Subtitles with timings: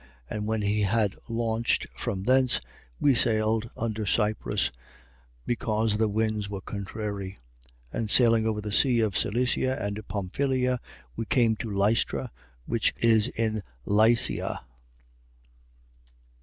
[0.01, 0.07] 27:4.
[0.35, 2.59] And when we had launched from thence,
[2.99, 4.71] we sailed under Cyprus,
[5.45, 7.37] because the winds were contrary.
[7.93, 7.99] 27:5.
[7.99, 10.79] And sailing over the sea of Cilicia and Pamphylia,
[11.15, 12.31] we came to Lystra,
[12.65, 14.61] which is in Lycia.